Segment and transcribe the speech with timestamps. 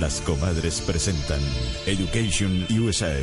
[0.00, 1.40] Las comadres presentan
[1.86, 3.16] Education USA.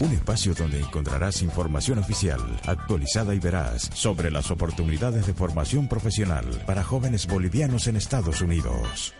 [0.00, 6.46] Un espacio donde encontrarás información oficial, actualizada y veraz sobre las oportunidades de formación profesional
[6.66, 9.12] para jóvenes bolivianos en Estados Unidos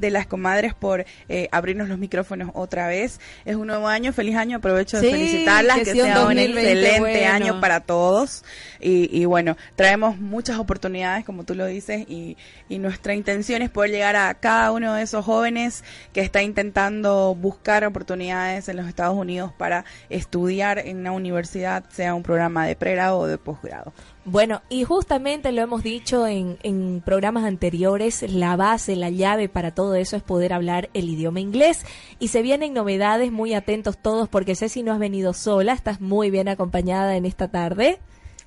[0.00, 3.20] de las comadres por eh, abrirnos los micrófonos otra vez.
[3.44, 7.80] Es un nuevo año, feliz año, aprovecho de felicitarlas, que, sea un excelente año para
[7.80, 8.44] todos.
[8.80, 12.36] Y, bueno, traemos muchas oportunidades, como tú lo dices, y,
[12.68, 17.34] y nuestra intención es poder llegar a cada uno de esos jóvenes que está intentando
[17.34, 22.76] buscar oportunidades en los Estados Unidos para estudiar en una universidad, sea un programa de
[22.76, 23.92] pregrado o de posgrado.
[24.26, 29.74] Bueno, y justamente lo hemos dicho en, en, programas anteriores, la base, la llave para
[29.74, 31.86] todo eso es poder hablar el idioma inglés.
[32.18, 36.02] Y se vienen novedades, muy atentos todos, porque sé si no has venido sola, estás
[36.02, 37.98] muy bien acompañada en esta tarde.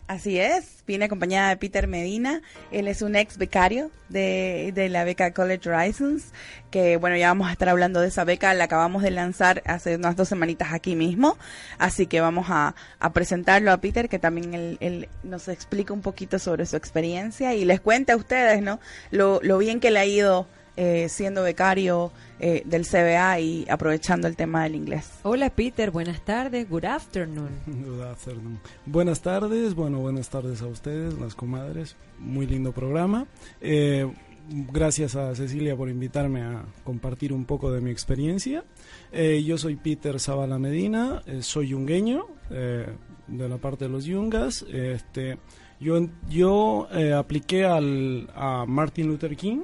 [0.06, 2.42] Así es, viene acompañada de Peter Medina.
[2.72, 6.34] Él es un ex becario de, de, la beca College Horizons,
[6.72, 9.96] que bueno, ya vamos a estar hablando de esa beca, la acabamos de lanzar hace
[9.96, 11.38] unas dos semanitas aquí mismo,
[11.78, 16.02] así que vamos a, a presentarlo a Peter, que también él, él, nos explica un
[16.02, 18.82] poquito sobre su experiencia y les cuente a ustedes, ¿no?
[19.10, 24.28] Lo, lo bien que le ha ido eh, siendo becario eh, del CBA y aprovechando
[24.28, 25.08] el tema del inglés.
[25.22, 27.50] Hola Peter, buenas tardes, good afternoon.
[27.68, 28.60] Good afternoon.
[28.88, 33.28] Buenas tardes, bueno, buenas tardes a ustedes, las comadres, muy lindo programa.
[33.62, 34.12] Eh,
[34.50, 38.64] gracias a Cecilia por invitarme a compartir un poco de mi experiencia.
[39.12, 44.66] yo soy Peter Zavala Medina, soy yungueño de la parte de los yungas.
[44.74, 45.38] Este,
[45.80, 49.62] yo yo apliqué al, a Martin Luther King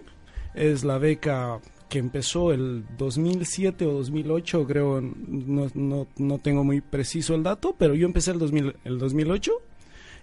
[0.54, 6.82] es la beca que empezó el 2007 o 2008, creo, no, no, no tengo muy
[6.82, 9.52] preciso el dato, pero yo empecé el, 2000, el 2008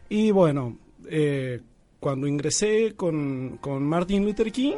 [0.08, 1.60] y bueno, eh,
[1.98, 4.76] cuando ingresé con, con Martin Luther King,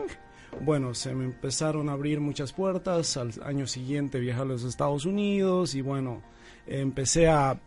[0.62, 5.04] bueno, se me empezaron a abrir muchas puertas, al año siguiente viajé a los Estados
[5.04, 6.22] Unidos y bueno,
[6.66, 7.60] empecé a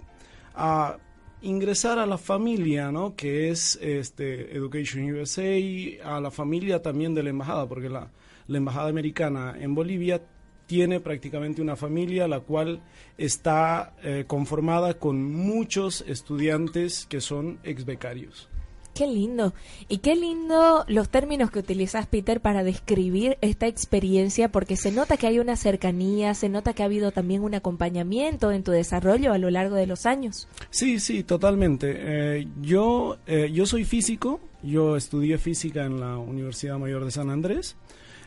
[1.42, 3.16] ingresar a la familia, ¿no?
[3.16, 5.58] Que es este Education USA,
[6.04, 8.10] a la familia también de la embajada, porque la,
[8.48, 10.22] la embajada americana en Bolivia
[10.68, 12.82] tiene prácticamente una familia la cual
[13.18, 18.48] está eh, conformada con muchos estudiantes que son ex becarios.
[18.94, 19.54] Qué lindo.
[19.88, 25.16] Y qué lindo los términos que utilizas, Peter, para describir esta experiencia, porque se nota
[25.16, 29.32] que hay una cercanía, se nota que ha habido también un acompañamiento en tu desarrollo
[29.32, 30.48] a lo largo de los años.
[30.70, 31.96] Sí, sí, totalmente.
[31.98, 37.30] Eh, yo, eh, yo soy físico, yo estudié física en la Universidad Mayor de San
[37.30, 37.78] Andrés.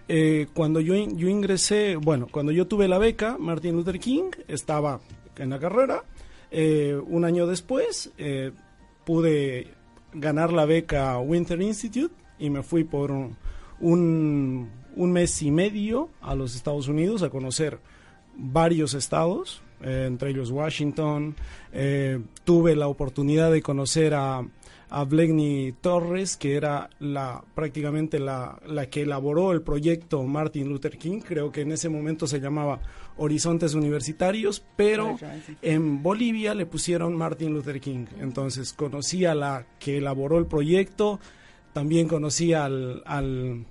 [0.08, 5.00] Eh, cuando yo, yo ingresé, bueno, cuando yo tuve la beca, Martin Luther King estaba
[5.36, 6.04] en la carrera.
[7.06, 8.12] un año después
[9.04, 9.74] pude
[10.14, 13.36] ganar la beca Winter Institute y me fui por un,
[13.80, 17.78] un, mes y medio a los Estados Unidos a conocer
[18.36, 21.36] varios estados, eh, entre ellos Washington.
[21.72, 24.46] Eh, tuve la oportunidad de conocer a,
[24.90, 30.98] a Blenny Torres, que era la prácticamente la, la, que elaboró el proyecto Martin Luther
[30.98, 32.80] King, creo que en ese momento se llamaba
[33.16, 35.16] Horizontes Universitarios, pero
[35.62, 38.06] en Bolivia le pusieron Martin Luther King.
[38.20, 41.20] Entonces conocí a la que elaboró el proyecto,
[41.72, 43.66] también conocí al, al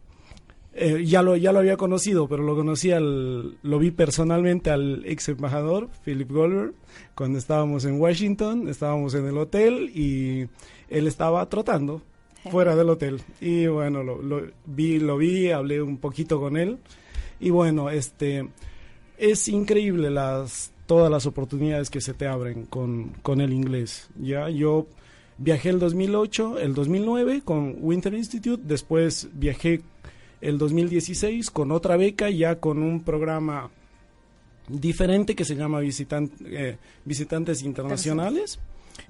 [0.75, 5.03] eh, ya lo ya lo había conocido, pero lo conocí al lo vi personalmente al
[5.05, 6.73] ex embajador Philip Goldberg
[7.13, 10.47] cuando estábamos en Washington, estábamos en el hotel y
[10.89, 12.01] él estaba trotando
[12.49, 13.21] fuera del hotel.
[13.39, 16.79] Y bueno lo, lo, vi lo vi hablé un poquito con él.
[17.39, 18.49] Y bueno este
[19.17, 24.09] es increíble las todas las oportunidades que se te abren con, con el inglés.
[24.19, 24.87] Ya yo
[25.37, 29.81] viajé el 2008 el 2009 con Winter Institute después viajé
[30.43, 33.71] el 2016 con otra beca ya con un programa
[34.67, 38.59] diferente que se llama eh, visitantes internacionales.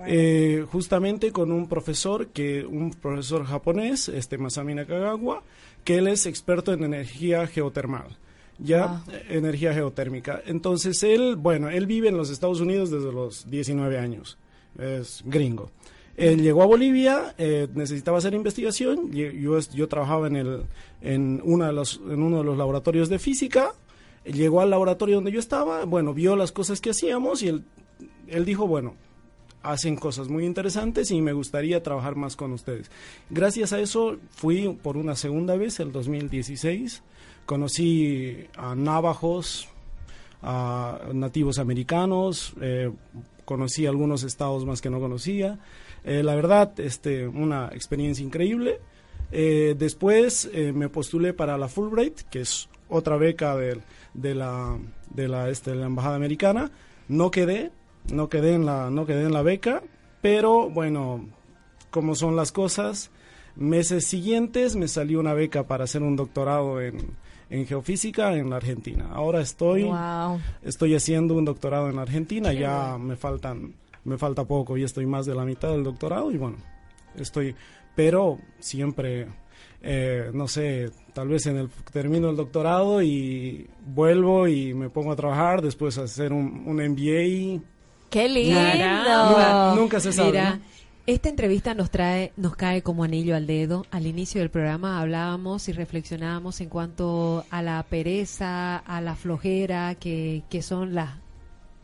[0.05, 5.43] Eh, justamente con un profesor que un profesor japonés, este Masami Nakagawa,
[5.83, 8.17] que él es experto en energía geotermal,
[8.59, 10.41] ya eh, energía geotérmica.
[10.45, 14.37] Entonces él, bueno, él vive en los Estados Unidos desde los 19 años,
[14.79, 15.69] es gringo.
[16.15, 20.63] Él llegó a Bolivia, eh, necesitaba hacer investigación, yo, yo trabajaba en, el,
[21.01, 23.73] en, una de los, en uno de los laboratorios de física,
[24.23, 27.63] llegó al laboratorio donde yo estaba, bueno, vio las cosas que hacíamos y él,
[28.27, 28.93] él dijo, bueno,
[29.63, 32.91] hacen cosas muy interesantes y me gustaría trabajar más con ustedes.
[33.29, 37.01] Gracias a eso fui por una segunda vez, el 2016,
[37.45, 39.67] conocí a navajos,
[40.43, 42.91] a nativos americanos, eh,
[43.45, 45.59] conocí algunos estados más que no conocía.
[46.03, 48.79] Eh, la verdad, este, una experiencia increíble.
[49.31, 53.79] Eh, después me postulé para la Fulbright, que es otra beca de,
[54.13, 54.77] de la
[55.09, 56.69] de la este de la embajada americana
[57.07, 57.71] no quedé
[58.11, 59.81] no quedé en la no quedé en la beca
[60.21, 61.25] pero bueno
[61.89, 63.09] como son las cosas
[63.55, 66.97] meses siguientes me salió una beca para hacer un doctorado en,
[67.49, 70.39] en geofísica en la Argentina ahora estoy Wow.
[70.63, 73.73] estoy haciendo un doctorado en Argentina ya me faltan
[74.05, 76.57] me falta poco y estoy más de la mitad del doctorado y bueno
[77.15, 77.55] estoy
[77.95, 79.27] pero siempre
[79.81, 85.11] eh, no sé tal vez en el termino el doctorado y vuelvo y me pongo
[85.11, 87.61] a trabajar después a hacer un, un MBA
[88.09, 88.59] ¡Qué lindo!
[88.59, 90.61] Nunca- nunca se sabe Mira, ¿no?
[91.07, 93.85] esta entrevista nos trae, nos cae como anillo al dedo.
[93.91, 99.95] Al inicio del programa hablábamos y reflexionábamos en cuanto a la pereza, a la flojera,
[99.95, 101.09] que, que son las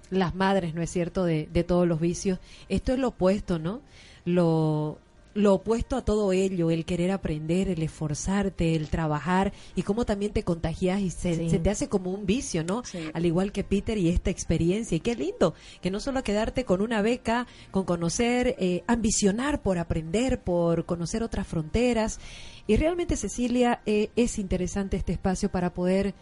[0.09, 2.39] las madres, ¿no es cierto?, de, de todos los vicios.
[2.69, 3.81] Esto es lo opuesto, ¿no?
[4.25, 4.99] Lo,
[5.35, 10.33] lo opuesto a todo ello, el querer aprender, el esforzarte, el trabajar y cómo también
[10.33, 11.49] te contagias y se, Sí.
[11.49, 12.83] se te hace como un vicio, ¿no?
[12.83, 12.99] Sí.
[13.13, 14.97] Al igual que Peter y esta experiencia.
[14.97, 19.77] Y qué lindo, que no solo quedarte con una beca, con conocer, eh, ambicionar por
[19.77, 22.19] aprender, por conocer otras fronteras.
[22.67, 26.13] Y realmente, Cecilia, eh, es interesante este espacio para poder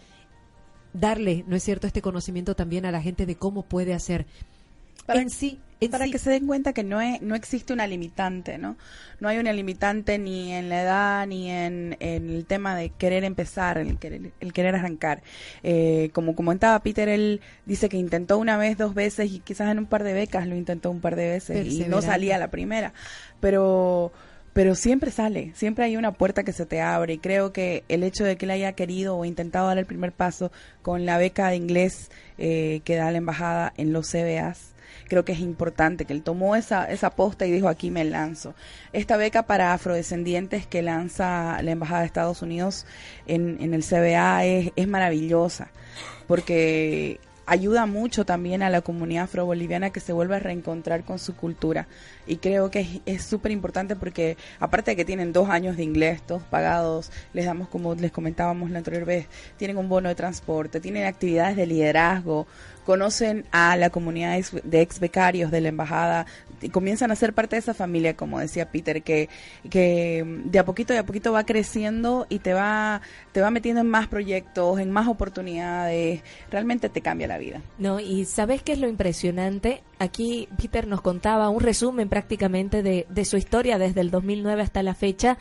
[0.99, 4.25] darle, ¿no es cierto?, este conocimiento también a la gente de cómo puede hacer.
[5.05, 6.11] Para- en sí, en para sí.
[6.11, 8.75] que se den cuenta que no, es, no existe una limitante, ¿no?
[9.21, 13.23] No hay una limitante ni en la edad ni en, en el tema de querer
[13.23, 15.21] empezar, el querer, el querer arrancar.
[15.63, 19.79] Eh, como comentaba Peter, él dice que intentó una vez, dos veces y quizás en
[19.79, 22.91] un par de becas lo intentó un par de veces y no salía la primera.
[23.39, 24.11] Pero
[24.57, 28.01] pero siempre sale, siempre hay una puerta que se te abre y creo que el
[28.01, 30.51] hecho de que él haya querido o intentado dar el primer paso
[30.81, 32.09] con la beca de inglés
[32.39, 34.73] eh, que da la embajada en los CBAs,
[35.09, 38.55] creo que es importante que él tomó esa, esa posta y dijo aquí me lanzo.
[38.93, 42.87] Esta beca para afrodescendientes que lanza la Embajada de Estados Unidos
[43.27, 45.69] en, en el CBA es, es maravillosa
[46.25, 51.35] porque ayuda mucho también a la comunidad afroboliviana que se vuelve a reencontrar con su
[51.35, 51.87] cultura.
[52.27, 56.21] Y creo que es- súper importante porque aparte de que tienen dos años de inglés,
[56.21, 59.27] todos pagados, les damos, como les comentábamos la anterior vez,
[59.57, 62.47] tienen un bono de transporte, tienen actividades de liderazgo,
[62.87, 66.25] conocen a la comunidad de ex becarios de la embajada
[66.61, 69.27] y comienzan a ser parte de esa familia, como decía Peter, que,
[69.69, 73.01] que de a poquito de a poquito va creciendo y te va,
[73.33, 77.61] te va metiendo en más proyectos, en más oportunidades, realmente te cambia la vida.
[77.77, 79.83] No, y ¿sabes qué es lo impresionante?
[79.99, 84.81] Aquí Peter nos contaba un resumen prácticamente de, de su historia desde el 2009 hasta
[84.81, 85.37] la fecha,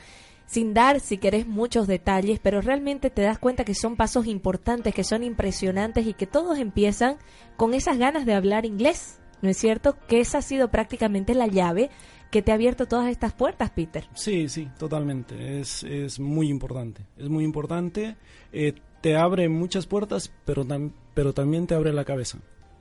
[0.46, 4.94] sin dar, si querés, muchos detalles, pero realmente te das cuenta que son pasos importantes,
[4.94, 7.16] que son impresionantes y que todos empiezan
[7.56, 9.96] con esas ganas de hablar inglés, ¿no es cierto?
[10.08, 11.90] Que esa ha sido prácticamente la llave
[12.30, 14.08] que te ha abierto todas estas puertas, Peter.
[14.14, 15.60] Sí, sí, totalmente.
[15.60, 17.06] Es, es muy importante.
[17.16, 18.16] Es muy importante.
[18.52, 20.66] Eh, te abre muchas puertas, pero,
[21.14, 22.38] pero también te abre la cabeza.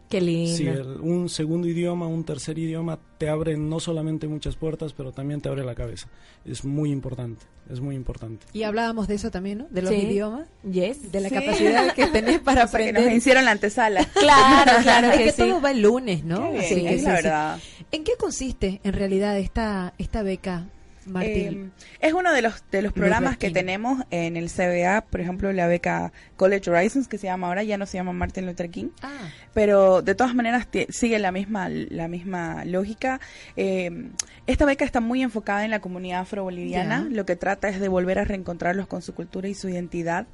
[0.10, 0.56] Qué lindo.
[0.56, 5.12] Sí, el- un segundo idioma, un tercer idioma te abre no solamente muchas puertas, pero
[5.12, 6.08] también te abre la cabeza.
[6.46, 8.46] Es muy importante, es muy importante.
[8.54, 9.68] Y hablábamos de eso también, ¿no?
[9.72, 9.98] De los Sí.
[9.98, 11.12] idiomas, Yes.
[11.12, 11.36] de la Sí.
[11.36, 13.06] capacidad que tenés para O sea, que aprender.
[13.06, 14.06] nos hicieron la antesala.
[14.14, 15.38] Claro, claro Es que que sí.
[15.38, 16.52] todo va el lunes, ¿no?
[16.52, 17.24] Qué bien, Sí, es sí, la sí.
[17.24, 17.60] verdad.
[17.92, 20.68] ¿En qué consiste en realidad esta, esta beca,
[21.06, 21.72] Martín?
[21.78, 25.52] Eh, es uno de los de los programas que tenemos en el CBA, por ejemplo,
[25.54, 28.90] la beca College Horizons, que se llama ahora, ya no se llama Martin Luther King,
[29.02, 33.20] ah, pero de todas maneras sigue la misma la misma lógica.
[33.56, 34.10] Eh,
[34.48, 37.16] esta beca está muy enfocada en la comunidad afroboliviana, Ya.
[37.16, 40.28] lo que trata es de volver a reencontrarlos con su cultura y su identidad.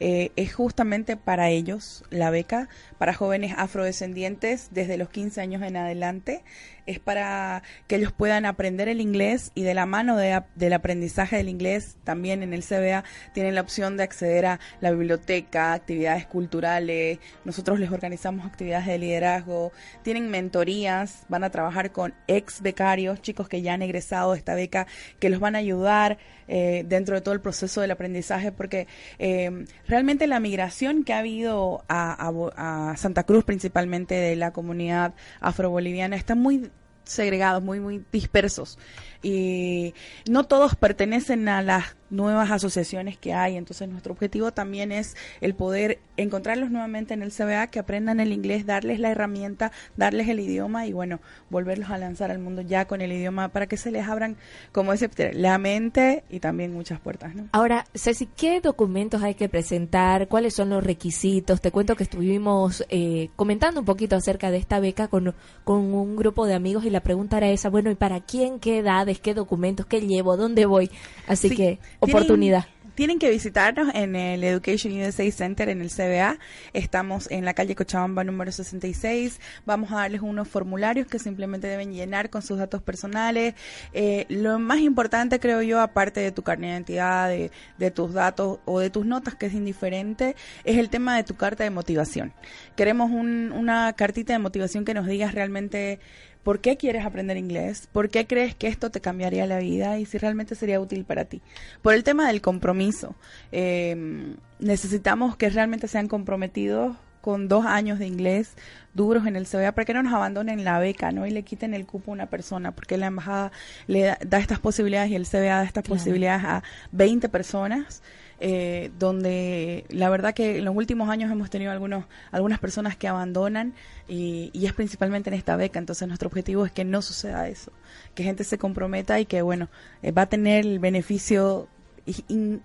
[0.00, 5.76] Eh, es justamente para ellos la beca, para jóvenes afrodescendientes desde los 15 años en
[5.76, 6.42] adelante.
[6.86, 11.36] Es para que ellos puedan aprender el inglés y de la mano de del aprendizaje
[11.36, 16.26] del inglés también en el CBA tienen la opción de acceder a la biblioteca, actividades
[16.26, 17.18] culturales.
[17.44, 23.48] Nosotros les organizamos actividades de liderazgo, tienen mentorías, van a trabajar con ex becarios, chicos
[23.48, 24.86] que ya han egresado de esta beca,
[25.18, 28.86] que los van a ayudar eh, dentro de todo el proceso del aprendizaje, porque
[29.18, 34.52] eh, realmente la migración que ha habido a, a a Santa Cruz, principalmente de la
[34.52, 36.70] comunidad afroboliviana, está muy
[37.06, 38.78] segregados, muy, muy dispersos.
[39.22, 39.94] Y
[40.28, 43.56] no todos pertenecen a las nuevas asociaciones que hay.
[43.56, 48.32] Entonces nuestro objetivo también es el poder encontrarlos nuevamente en el CBA, que aprendan el
[48.32, 51.20] inglés, darles la herramienta, darles el idioma y bueno,
[51.50, 54.36] volverlos a lanzar al mundo ya con el idioma para que se les abran,
[54.72, 57.48] como dice la mente y también muchas puertas, ¿no?
[57.52, 60.28] Ahora, Ceci, ¿qué documentos hay que presentar?
[60.28, 61.60] ¿Cuáles son los requisitos?
[61.60, 66.16] Te cuento que estuvimos eh, comentando un poquito acerca de esta beca con, con un
[66.16, 68.58] grupo de amigos y la pregunta era esa, bueno, ¿y para quién?
[68.58, 68.82] ¿Qué?
[69.20, 69.86] ¿Qué documentos?
[69.86, 70.36] ¿Qué llevo?
[70.36, 70.90] ¿Dónde voy?
[71.26, 72.66] Así Sí, que, tienen- oportunidad.
[72.94, 76.38] tienen que visitarnos en el Education USA Center en el CBA.
[76.72, 79.38] Estamos en la calle Cochabamba número 66.
[79.66, 83.54] Vamos a darles unos formularios que simplemente deben llenar con sus datos personales.
[83.92, 88.14] Eh, lo más importante, creo yo, aparte de tu carnet de identidad, de, de tus
[88.14, 91.70] datos o de tus notas, que es indiferente, es el tema de tu carta de
[91.70, 92.32] motivación.
[92.76, 96.00] Queremos un, una cartita de motivación que nos digas realmente
[96.46, 100.06] por qué quieres aprender inglés, por qué crees que esto te cambiaría la vida y
[100.06, 101.42] si realmente sería útil para ti.
[101.82, 103.16] Por el tema del compromiso,
[103.50, 108.52] eh, necesitamos que realmente sean comprometidos con dos años de inglés
[108.94, 111.26] duros en el CBA para que no nos abandonen la beca, ¿no?
[111.26, 113.50] Y le quiten el cupo a una persona, porque la embajada
[113.88, 115.98] le da, da estas posibilidades y el CBA da estas Claro.
[115.98, 116.62] posibilidades a
[116.92, 118.02] 20 personas.
[118.40, 123.08] Eh, donde la verdad que en los últimos años hemos tenido algunos algunas personas que
[123.08, 123.74] abandonan
[124.08, 127.72] y, y es principalmente en esta beca entonces nuestro objetivo es que no suceda eso
[128.14, 129.68] que gente se comprometa y que bueno
[130.02, 131.68] eh, va a tener el beneficio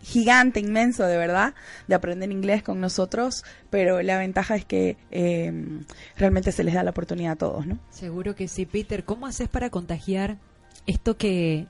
[0.04, 1.56] gigante, inmenso de verdad,
[1.88, 5.52] de aprender inglés con nosotros, pero la ventaja es que eh,
[6.16, 7.80] realmente se les da la oportunidad a todos, ¿no?
[7.90, 9.04] Seguro que sí, Peter.
[9.04, 10.38] ¿Cómo haces para contagiar
[10.86, 11.66] esto que,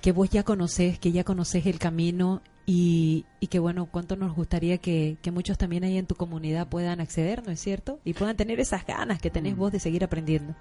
[0.00, 4.34] que vos ya conocés, que ya conocés el camino y, y que, bueno, cuánto nos
[4.34, 8.00] gustaría que, que muchos también ahí en tu comunidad puedan acceder, ¿no es cierto?
[8.04, 10.54] Y puedan tener esas ganas que tenés vos de seguir aprendiendo.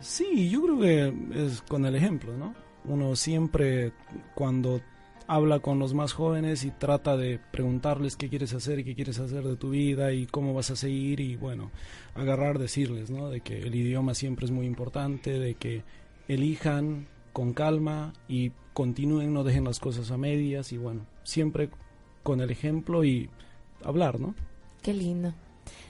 [0.00, 2.54] Sí, yo creo que es con el ejemplo, ¿no?
[2.84, 3.92] Uno siempre
[4.34, 4.80] cuando
[5.26, 9.18] habla con los más jóvenes y trata de preguntarles qué quieres hacer y qué quieres
[9.18, 11.70] hacer de tu vida y cómo vas a seguir y bueno,
[12.14, 13.30] agarrar, decirles, ¿no?
[13.30, 15.82] De que el idioma siempre es muy importante, de que
[16.28, 21.68] elijan con calma y continúen, no dejen las cosas a medias y bueno, siempre
[22.22, 23.28] con el ejemplo y
[23.82, 24.34] hablar, ¿no?
[24.82, 25.34] Qué lindo.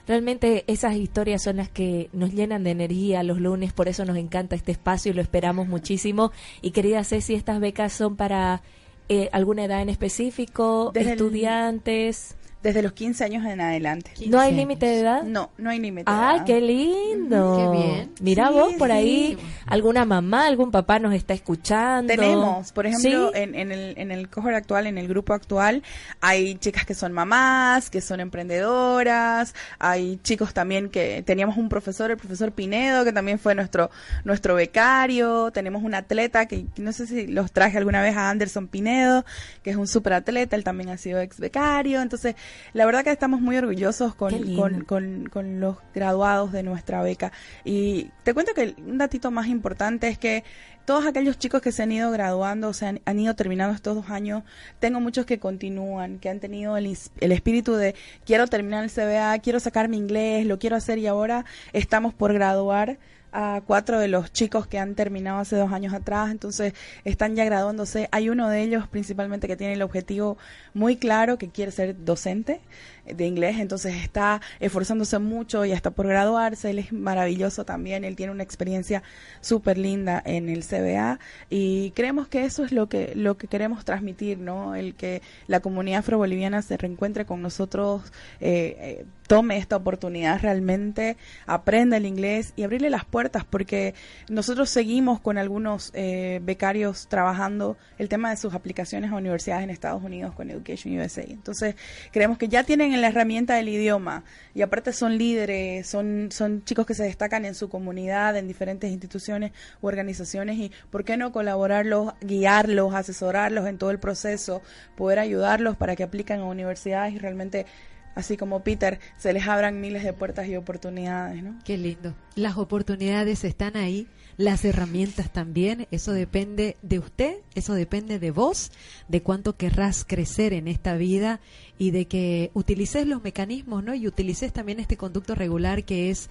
[0.07, 4.17] Realmente esas historias son las que nos llenan de energía los lunes, por eso nos
[4.17, 6.31] encanta este espacio y lo esperamos muchísimo.
[6.61, 8.63] Y querida Ceci, estas becas son para
[9.09, 12.37] eh, alguna edad en específico, Desde el- estudiantes.
[12.65, 14.11] Desde los 15 años en adelante.
[14.27, 15.23] ¿No hay 15 límite de edad?
[15.23, 16.11] No, no hay límite.
[16.11, 16.47] de ¡Ay, edad.
[16.47, 17.57] qué lindo!
[17.57, 18.13] Qué bien.
[18.21, 18.95] Mira Sí, vos por sí.
[18.95, 22.13] ahí, alguna mamá, algún papá nos está escuchando.
[22.13, 23.39] Tenemos, por ejemplo, ¿Sí?
[23.41, 25.83] en, en el, en el cohort actual, en el grupo actual,
[26.21, 32.11] hay chicas que son mamás, que son emprendedoras, hay chicos también que teníamos un profesor,
[32.11, 33.91] el profesor Pinedo, que también fue nuestro,
[34.25, 38.31] nuestro becario, tenemos un atleta que que no sé si los traje alguna vez a
[38.31, 39.25] Anderson Pinedo,
[39.63, 42.35] que es un superatleta, él también ha sido ex becario, entonces
[42.73, 47.33] la verdad que estamos muy orgullosos con, con, con, con los graduados de nuestra beca.
[47.65, 50.45] Y te cuento que un datito más importante es que
[50.85, 53.95] todos aquellos chicos que se han ido graduando, o sea, han, han ido terminando estos
[53.95, 54.43] dos años,
[54.81, 57.95] tengo muchos que continúan, que han tenido el, el espíritu de
[58.25, 62.33] quiero terminar el CBA, quiero sacar mi inglés, lo quiero hacer y ahora estamos por
[62.33, 62.99] graduar
[63.35, 66.73] a cuatro de los chicos que han terminado hace dos años atrás, entonces
[67.05, 68.09] están ya graduándose.
[68.13, 70.39] Hay uno de ellos principalmente que tiene el objetivo
[70.73, 72.61] muy claro, que quiere ser docente
[73.05, 78.17] de inglés, entonces está esforzándose mucho, ya está por graduarse, él es maravilloso también, él
[78.17, 79.03] tiene una experiencia
[79.41, 81.19] súper linda en el CBA
[81.51, 84.75] y creemos que eso es lo que, lo que queremos transmitir, ¿no?
[84.75, 91.17] El que la comunidad afroboliviana se reencuentre con nosotros, eh, eh, tome esta oportunidad realmente,
[91.47, 93.95] aprenda el inglés y abrirle las puertas porque
[94.29, 99.71] nosotros seguimos con algunos eh, becarios trabajando el tema de sus aplicaciones a universidades en
[99.71, 101.23] Estados Unidos con Education USA.
[101.23, 101.75] Entonces,
[102.13, 104.25] creemos que ya tienen la herramienta del idioma.
[104.55, 108.91] Y aparte son líderes, son, son chicos que se destacan en su comunidad, en diferentes
[108.91, 110.57] instituciones u organizaciones.
[110.59, 114.63] Y por qué no colaborarlos, guiarlos, asesorarlos en todo el proceso,
[114.97, 117.67] poder ayudarlos para que apliquen a universidades y realmente,
[118.15, 121.59] así como Peter, se les abran miles de puertas y oportunidades, ¿no?
[121.65, 122.15] Qué lindo.
[122.35, 124.07] Las oportunidades están ahí,
[124.37, 125.87] las herramientas también.
[125.91, 128.73] Eso depende de usted, eso depende de vos,
[129.09, 131.41] de cuánto querrás crecer en esta vida
[131.79, 133.95] y de que utilices los mecanismos, ¿no?
[133.95, 136.31] Y utilices también este conducto regular que es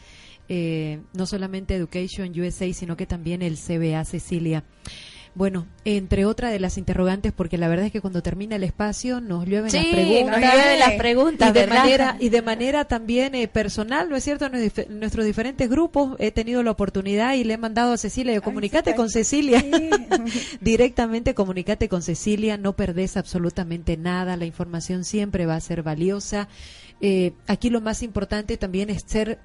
[0.49, 4.63] eh, no solamente Education USA, sino que también el CBA Cecilia.
[5.35, 9.19] Bueno, entre otras de las interrogantes, porque la verdad es que cuando termina el espacio
[9.19, 10.41] nos llueven las preguntas.
[10.41, 11.77] nos llueven las preguntas, y de ¿verdad?
[11.79, 16.29] manera y de manera también eh, personal no es cierto en nuestros diferentes grupos he
[16.31, 19.89] tenido la oportunidad y le he mandado a Cecilia comunicate sí, con Cecilia sí.
[20.61, 26.47] directamente comunicate con Cecilia no perdés absolutamente nada la información siempre va a ser valiosa
[27.01, 29.39] Eh, aquí lo más importante también es ser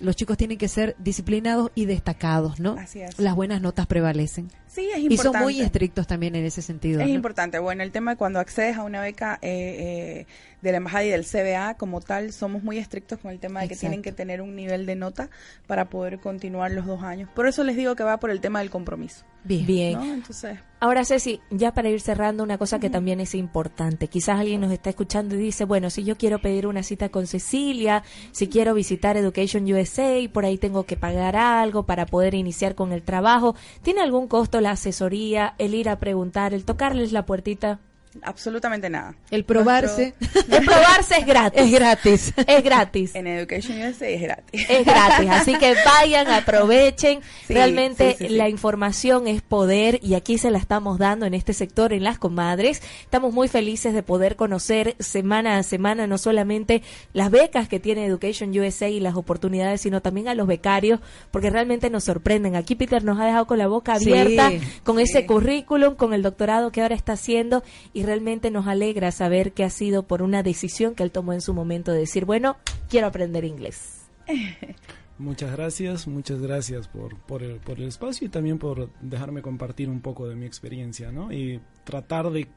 [0.00, 3.18] los chicos tienen que ser disciplinados y destacados no Así es.
[3.18, 5.38] las buenas notas prevalecen Sí, es Y son importante.
[5.38, 7.00] muy estrictos también en ese sentido.
[7.00, 7.14] Es ¿no?
[7.14, 7.58] importante.
[7.58, 9.46] Bueno, el tema de cuando accedes a una beca eh,
[9.78, 10.26] eh,
[10.60, 13.68] de la embajada y del CBA como tal, somos muy estrictos con el tema de
[13.68, 15.30] que tienen que tener un nivel de nota
[15.66, 17.30] para poder continuar los dos años.
[17.34, 19.24] Por eso les digo que va por el tema del compromiso.
[19.44, 19.64] Bien.
[19.64, 19.92] Bien.
[19.94, 20.12] ¿no?
[20.12, 24.08] Entonces, Ahora, Ceci, ya para ir cerrando, una cosa que también es importante.
[24.08, 27.26] Quizás alguien nos está escuchando y dice, bueno, si yo quiero pedir una cita con
[27.26, 28.02] Cecilia,
[28.32, 32.92] si quiero visitar Education USA, por ahí tengo que pagar algo para poder iniciar con
[32.92, 33.56] el trabajo.
[33.80, 37.78] ¿Tiene algún costo la asesoría, el ir a preguntar, el tocarles la puertita?
[38.22, 39.14] Absolutamente nada.
[39.30, 40.14] El probarse
[40.50, 41.60] El probarse es gratis.
[41.62, 42.32] es gratis.
[42.46, 43.14] Es gratis.
[43.14, 44.66] En Education USA es gratis.
[44.70, 47.20] Es gratis, así que vayan, aprovechen.
[47.46, 48.34] Sí, Realmente sí, sí, sí.
[48.36, 52.18] la información es poder y aquí se la estamos dando en este sector, en las
[52.18, 52.82] comadres.
[53.02, 56.82] Estamos muy felices de poder conocer semana a semana no solamente
[57.12, 61.50] las becas que tiene Education USA y las oportunidades, sino también a los becarios, porque
[61.50, 62.56] realmente nos sorprenden.
[62.56, 64.50] Aquí Peter nos ha dejado con la boca Sí, abierta
[64.84, 65.02] con sí.
[65.02, 69.64] ese currículum, con el doctorado que ahora está haciendo y realmente nos alegra saber que
[69.64, 72.56] ha sido por una decisión que él tomó en su momento de decir, bueno,
[72.88, 74.06] quiero aprender inglés.
[75.18, 79.88] Muchas gracias, muchas gracias por, por, el, por el espacio y también por dejarme compartir
[79.88, 81.32] un poco de mi experiencia, ¿no?
[81.32, 82.48] Y tratar de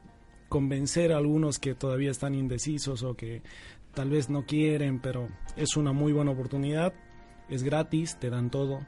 [0.50, 3.40] convencer a algunos que todavía están indecisos o que
[3.94, 6.92] tal vez no quieren, pero es una muy buena oportunidad,
[7.48, 8.80] es gratis, te dan todo.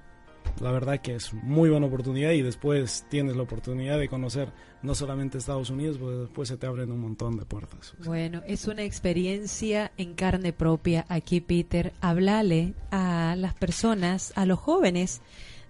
[0.60, 4.48] La verdad que es muy buena oportunidad y después tienes la oportunidad de conocer
[4.82, 7.94] no solamente Estados Unidos, pues después se te abren un montón de puertas.
[8.04, 11.92] Bueno, es una experiencia en carne propia aquí, Peter.
[12.00, 15.20] Hablale a las personas, a los jóvenes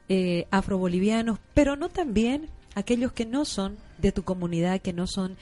[0.09, 5.37] eh, afrobolivianos, pero no también aquellos que no son de tu comunidad, que no son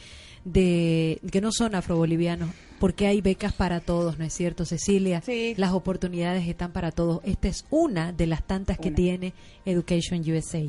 [0.44, 5.20] de que no son afrobolivianos, porque hay becas para todos, ¿no es cierto, Cecilia?
[5.20, 5.54] Sí.
[5.58, 7.20] Las oportunidades están para todos.
[7.24, 9.34] Esta es una de las tantas que tiene
[9.66, 10.62] Education USA.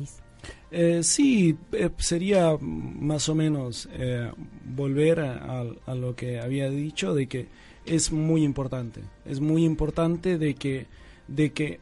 [0.70, 4.30] Eh, sí, eh, sería más o menos eh,
[4.64, 7.46] volver a, a- a lo que había dicho de que
[7.86, 10.86] es muy importante, es muy importante de que
[11.28, 11.80] de que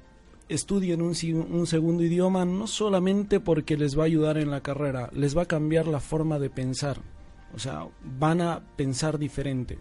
[0.50, 5.36] estudien un, segundo idioma no solamente porque les va a ayudar en la carrera, les
[5.36, 7.00] va a cambiar la forma de pensar,
[7.54, 7.86] o sea,
[8.18, 9.78] van a pensar diferente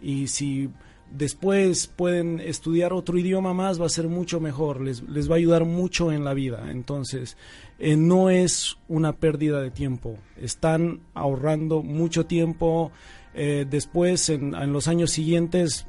[0.00, 0.70] y si
[1.10, 5.38] después pueden estudiar otro idioma más va a ser mucho mejor, les, les va a
[5.38, 6.70] ayudar mucho en la vida.
[6.70, 7.36] Entonces,
[7.78, 12.92] eh, no es una pérdida de tiempo, están ahorrando mucho tiempo.
[13.32, 15.86] eh, después, en, los años siguientes,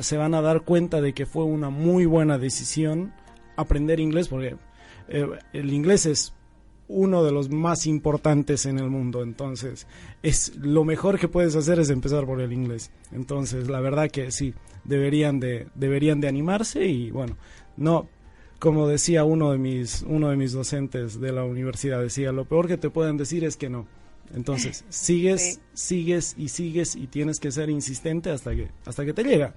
[0.00, 3.12] se van a dar cuenta de que fue una muy buena decisión
[3.58, 4.56] aprender inglés, porque
[5.08, 6.32] eh, el inglés es
[6.90, 9.22] uno de los más importantes en el mundo.
[9.22, 9.86] Entonces,
[10.22, 12.90] es lo mejor que puedes hacer es empezar por el inglés.
[13.12, 17.36] Entonces, la verdad que sí, deberían de deberían de animarse y bueno,
[17.76, 18.08] no
[18.58, 22.66] como decía uno de mis uno de mis docentes de la universidad decía, lo peor
[22.68, 23.86] que te pueden decir es que no.
[24.34, 25.60] Entonces, sigues, Sí.
[25.74, 29.54] sigues y sigues y tienes que ser insistente hasta que hasta que te llega.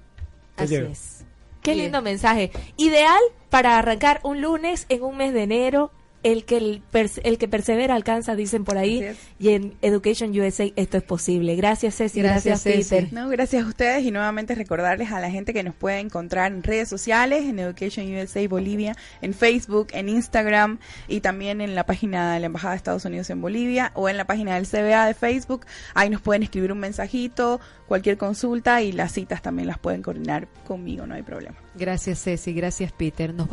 [0.55, 0.89] Te Así llega.
[0.89, 1.25] es.
[1.61, 1.85] Qué Bien.
[1.85, 2.51] lindo mensaje.
[2.77, 5.91] Ideal para arrancar un lunes en un mes de enero.
[6.23, 6.81] El que, el,
[7.23, 9.03] el que persevera alcanza, dicen por ahí.
[9.39, 11.55] Y en Education USA esto es posible.
[11.55, 12.21] Gracias, Ceci.
[12.21, 12.95] Gracias, Gracias, Ceci.
[12.95, 13.13] Peter.
[13.13, 16.63] No, gracias a ustedes y nuevamente recordarles a la gente que nos puede encontrar en
[16.63, 22.33] redes sociales, en Education USA Bolivia, en Facebook, en Instagram y también en la página
[22.33, 25.13] de la Embajada de Estados Unidos en Bolivia o en la página del CBA de
[25.13, 25.65] Facebook.
[25.93, 30.47] Ahí nos pueden escribir un mensajito, cualquier consulta y las citas también las pueden coordinar
[30.65, 31.57] conmigo, no hay problema.
[31.75, 32.53] Gracias, Ceci.
[32.53, 33.33] Gracias, Peter.
[33.33, 33.47] Nos